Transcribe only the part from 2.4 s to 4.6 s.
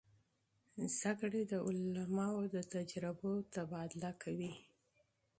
د تجربو تبادله کوي.